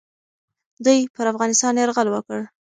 دوی 0.85 0.99
پر 1.15 1.25
افغانستان 1.33 1.73
یرغل 1.77 2.07
وکړ. 2.11 2.39